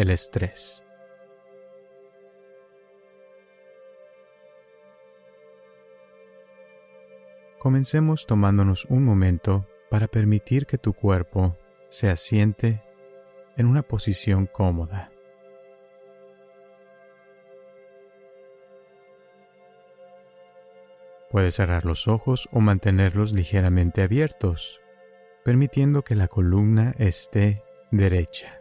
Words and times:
el 0.00 0.10
estrés. 0.10 0.84
Comencemos 7.58 8.26
tomándonos 8.26 8.86
un 8.86 9.04
momento 9.04 9.68
para 9.90 10.08
permitir 10.08 10.64
que 10.64 10.78
tu 10.78 10.94
cuerpo 10.94 11.58
se 11.90 12.08
asiente 12.08 12.82
en 13.58 13.66
una 13.66 13.82
posición 13.82 14.46
cómoda. 14.46 15.12
Puedes 21.28 21.56
cerrar 21.56 21.84
los 21.84 22.08
ojos 22.08 22.48
o 22.50 22.60
mantenerlos 22.60 23.34
ligeramente 23.34 24.02
abiertos, 24.02 24.80
permitiendo 25.44 26.02
que 26.02 26.16
la 26.16 26.26
columna 26.26 26.94
esté 26.98 27.62
derecha. 27.90 28.59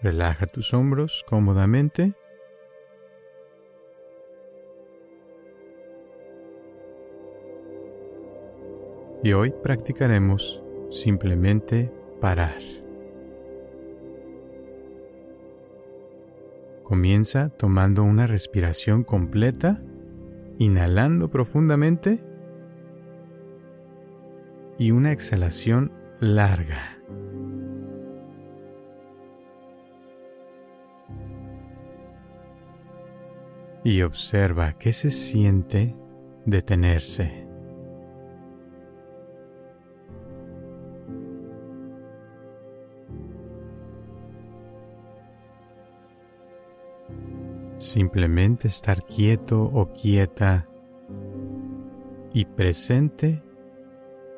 Relaja 0.00 0.46
tus 0.46 0.74
hombros 0.74 1.24
cómodamente. 1.28 2.14
Y 9.24 9.32
hoy 9.32 9.52
practicaremos 9.62 10.62
simplemente 10.90 11.92
parar. 12.20 12.58
Comienza 16.84 17.50
tomando 17.50 18.04
una 18.04 18.26
respiración 18.26 19.02
completa, 19.02 19.82
inhalando 20.58 21.28
profundamente 21.28 22.24
y 24.78 24.92
una 24.92 25.10
exhalación 25.10 25.92
larga. 26.20 26.97
Y 33.88 34.02
observa 34.02 34.74
qué 34.74 34.92
se 34.92 35.10
siente 35.10 35.96
detenerse. 36.44 37.48
Simplemente 47.78 48.68
estar 48.68 49.02
quieto 49.06 49.62
o 49.62 49.86
quieta 49.86 50.68
y 52.34 52.44
presente 52.44 53.42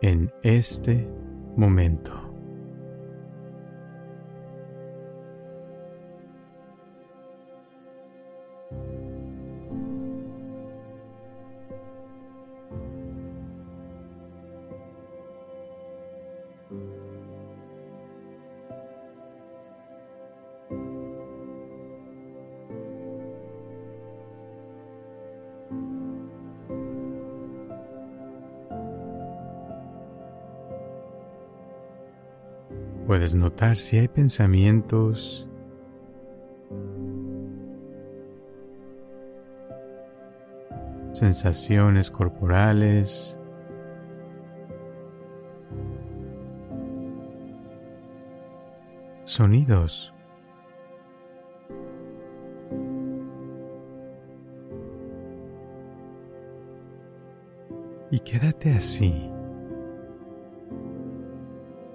en 0.00 0.32
este 0.44 1.08
momento. 1.56 2.29
Puedes 33.06 33.34
notar 33.34 33.76
si 33.76 33.98
hay 33.98 34.06
pensamientos 34.06 35.48
sensaciones 41.12 42.10
corporales, 42.10 43.39
sonidos. 49.30 50.12
Y 58.10 58.18
quédate 58.20 58.72
así 58.74 59.30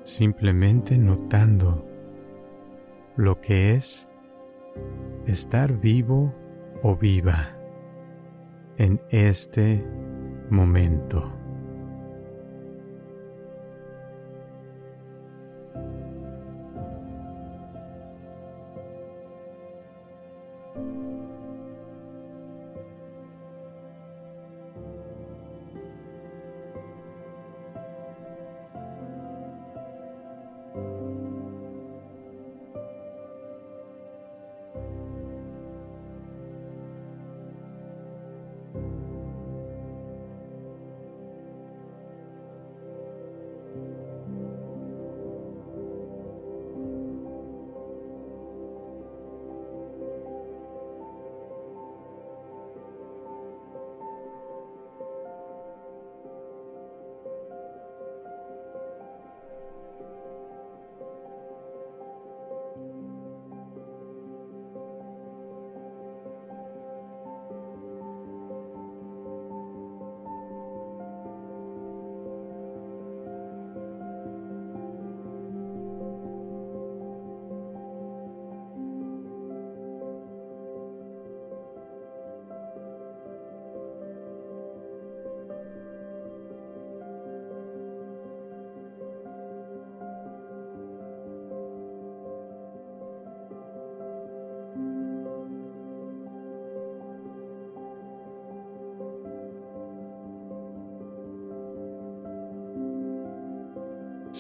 simplemente 0.04 0.98
notando 0.98 1.86
lo 3.18 3.42
que 3.42 3.74
es 3.74 4.08
estar 5.26 5.78
vivo 5.78 6.34
o 6.84 6.96
viva 6.96 7.58
en 8.78 9.02
este 9.10 9.86
momento. 10.50 11.45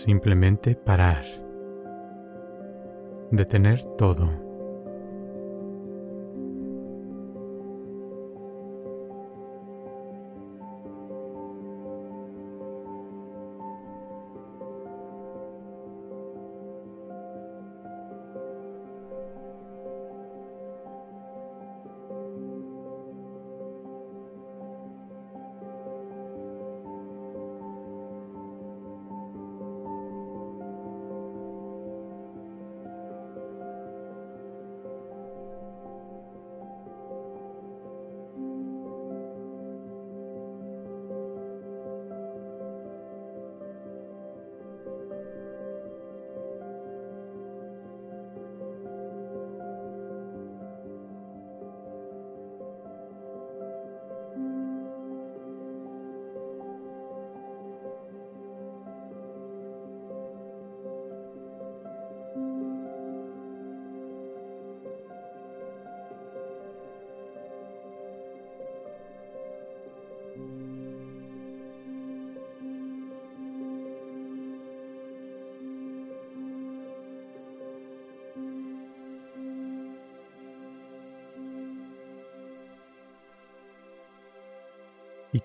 Simplemente 0.06 0.76
parar, 0.76 1.26
detener 3.32 3.84
todo. 3.98 4.45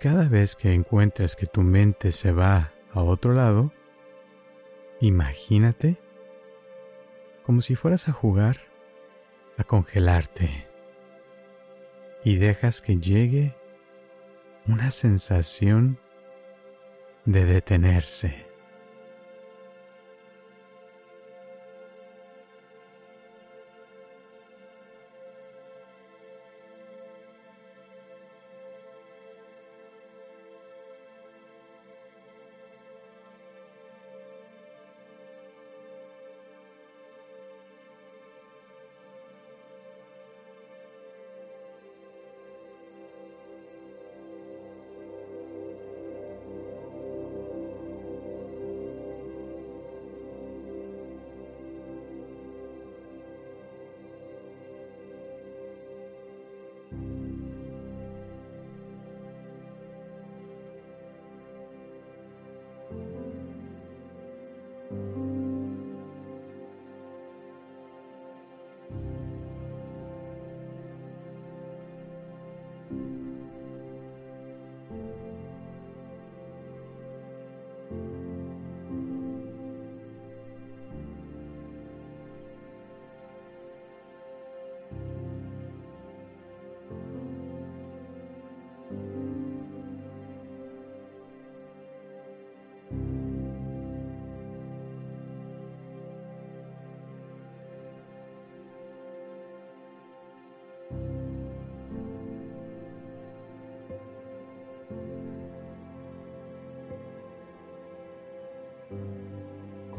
Cada 0.01 0.31
vez 0.31 0.57
que 0.57 0.73
encuentres 0.73 1.37
que 1.37 1.45
tu 1.45 1.61
mente 1.61 2.11
se 2.11 2.33
va 2.33 2.73
a 2.91 3.03
otro 3.03 3.35
lado, 3.35 3.71
imagínate 4.99 6.01
como 7.43 7.61
si 7.61 7.77
fueras 7.77 8.09
a 8.09 8.13
jugar 8.13 8.57
a 9.59 9.65
congelarte 9.65 10.67
y 12.25 12.37
dejas 12.37 12.81
que 12.81 12.97
llegue 12.97 13.55
una 14.67 14.91
sensación 14.91 16.01
de 17.27 17.45
detenerse. 17.45 18.50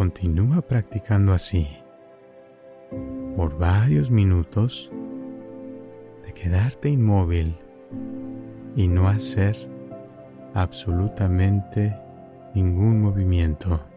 Continúa 0.01 0.63
practicando 0.63 1.31
así 1.31 1.77
por 3.35 3.55
varios 3.59 4.09
minutos 4.09 4.91
de 6.25 6.33
quedarte 6.33 6.89
inmóvil 6.89 7.55
y 8.75 8.87
no 8.87 9.07
hacer 9.07 9.55
absolutamente 10.55 11.95
ningún 12.55 12.99
movimiento. 12.99 13.90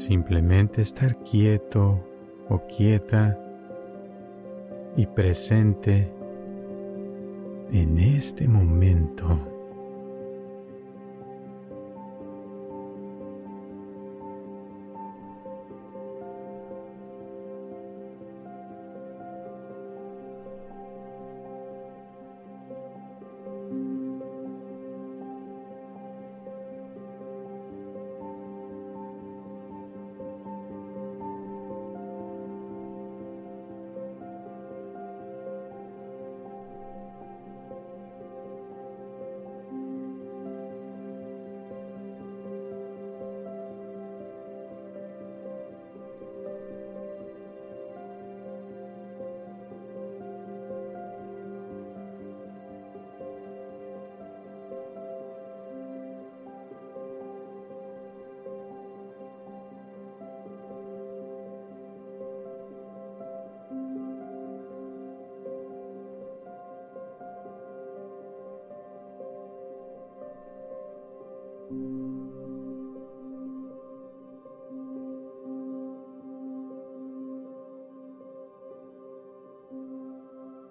Simplemente 0.00 0.80
estar 0.80 1.22
quieto 1.24 2.02
o 2.48 2.58
quieta 2.60 3.38
y 4.96 5.04
presente 5.04 6.10
en 7.70 7.98
este 7.98 8.48
momento. 8.48 9.59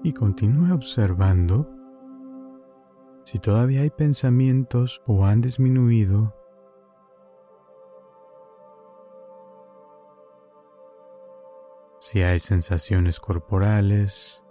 Y 0.02 0.14
continúe 0.14 0.74
observando 0.74 1.70
si 3.24 3.38
todavía 3.38 3.82
hay 3.82 3.90
pensamientos 3.90 5.02
o 5.06 5.26
han 5.26 5.42
disminuido 5.42 6.34
si 12.00 12.24
hay 12.24 12.40
sensaciones 12.40 13.20
corporales, 13.20 14.44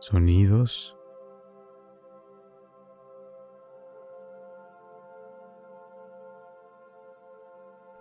sonidos, 0.00 0.98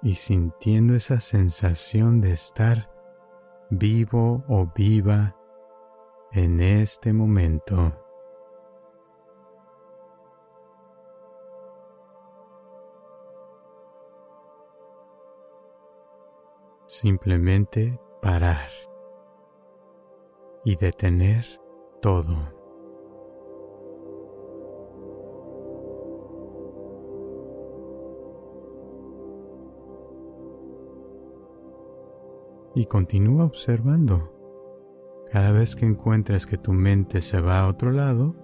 y 0.02 0.16
sintiendo 0.16 0.96
esa 0.96 1.20
sensación 1.20 2.22
de 2.22 2.32
estar 2.32 2.90
vivo 3.70 4.44
o 4.48 4.68
viva 4.76 5.36
en 6.32 6.60
este 6.60 7.14
momento. 7.14 7.98
Simplemente 16.86 18.00
parar 18.22 18.70
y 20.64 20.76
detener 20.76 21.46
todo. 22.02 22.61
Y 32.76 32.86
continúa 32.86 33.46
observando. 33.46 34.32
Cada 35.32 35.52
vez 35.52 35.76
que 35.76 35.86
encuentres 35.86 36.46
que 36.46 36.58
tu 36.58 36.74
mente 36.74 37.22
se 37.22 37.40
va 37.40 37.62
a 37.62 37.68
otro 37.68 37.92
lado, 37.92 38.36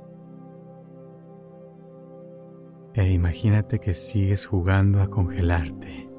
e 2.94 3.12
imagínate 3.12 3.80
que 3.80 3.94
sigues 3.94 4.46
jugando 4.46 5.02
a 5.02 5.10
congelarte 5.10 6.10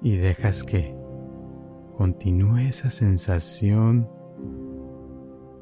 y 0.00 0.16
dejas 0.16 0.62
que 0.62 0.96
continúe 1.96 2.58
esa 2.68 2.90
sensación 2.90 4.08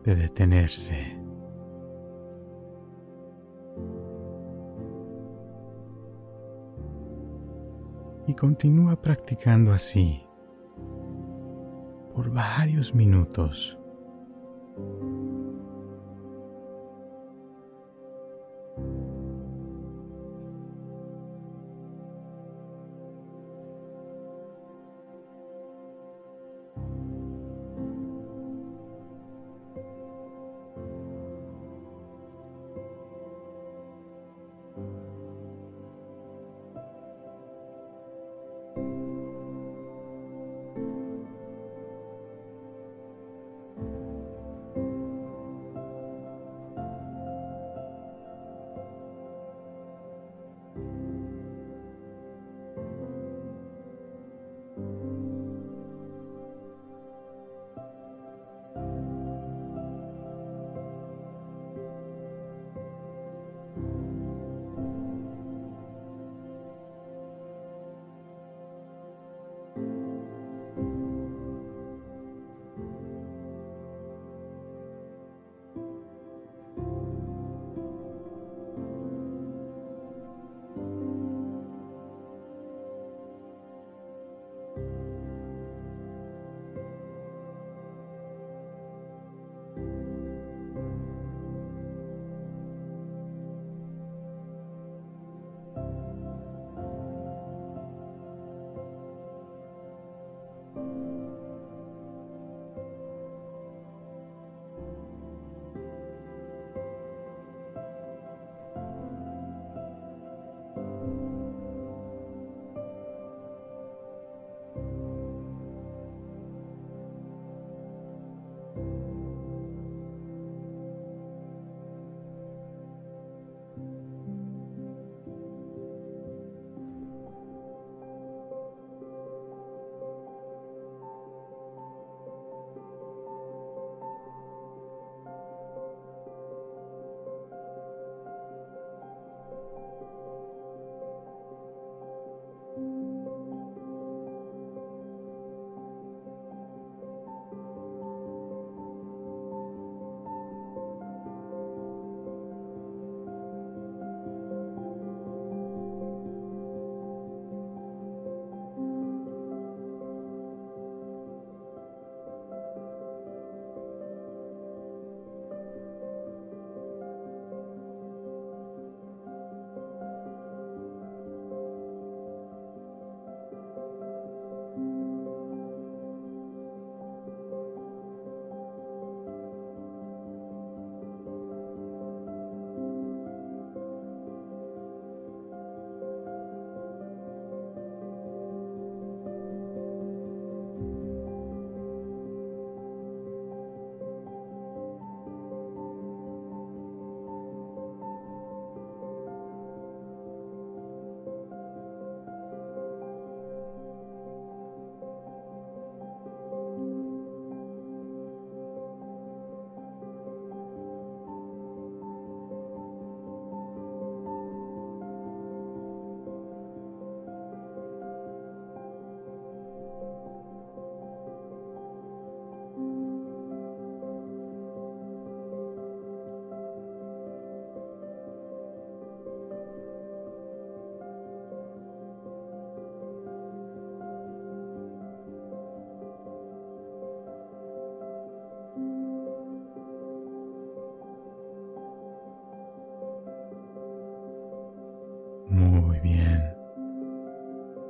de 0.05 0.15
detenerse. 0.15 1.16
Continúa 8.37 9.01
practicando 9.01 9.73
así 9.73 10.23
por 12.15 12.31
varios 12.31 12.95
minutos. 12.95 13.79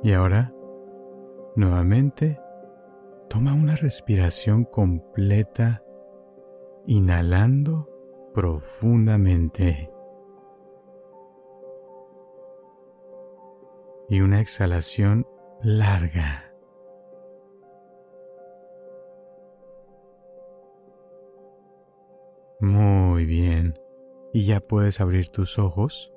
Y 0.07 0.13
ahora, 0.13 0.53
nuevamente, 1.57 2.39
toma 3.29 3.53
una 3.53 3.75
respiración 3.75 4.63
completa, 4.63 5.83
inhalando 6.85 7.89
profundamente. 8.33 9.91
Y 14.07 14.21
una 14.21 14.39
exhalación 14.39 15.27
larga. 15.61 16.53
Muy 22.61 23.25
bien. 23.25 23.77
¿Y 24.31 24.45
ya 24.45 24.61
puedes 24.61 25.01
abrir 25.01 25.27
tus 25.27 25.59
ojos? 25.59 26.16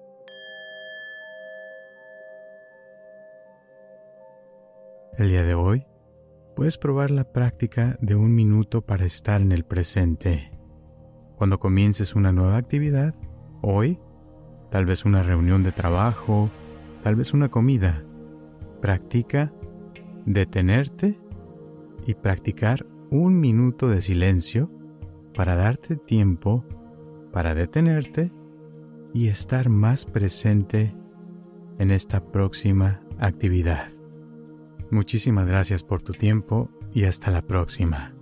El 5.20 5.28
día 5.28 5.44
de 5.44 5.52
hoy 5.52 5.84
puedes 6.56 6.78
probar 6.78 7.10
la 7.10 7.30
práctica 7.30 7.94
de 8.00 8.14
un 8.14 8.34
minuto 8.34 8.80
para 8.80 9.04
estar 9.04 9.42
en 9.42 9.52
el 9.52 9.66
presente. 9.66 10.50
Cuando 11.36 11.58
comiences 11.58 12.14
una 12.14 12.32
nueva 12.32 12.56
actividad, 12.56 13.14
hoy, 13.60 13.98
tal 14.70 14.86
vez 14.86 15.04
una 15.04 15.22
reunión 15.22 15.62
de 15.62 15.72
trabajo, 15.72 16.48
tal 17.02 17.16
vez 17.16 17.34
una 17.34 17.50
comida, 17.50 18.02
practica 18.80 19.52
detenerte 20.24 21.20
y 22.06 22.14
practicar 22.14 22.86
un 23.10 23.40
minuto 23.40 23.88
de 23.88 24.00
silencio 24.00 24.70
para 25.34 25.54
darte 25.54 25.96
tiempo 25.96 26.64
para 27.30 27.54
detenerte 27.54 28.32
y 29.12 29.28
estar 29.28 29.68
más 29.68 30.06
presente 30.06 30.96
en 31.78 31.90
esta 31.90 32.24
próxima 32.32 33.02
actividad. 33.18 33.99
Muchísimas 34.90 35.46
gracias 35.46 35.82
por 35.82 36.02
tu 36.02 36.12
tiempo 36.12 36.70
y 36.92 37.04
hasta 37.04 37.30
la 37.30 37.42
próxima. 37.42 38.19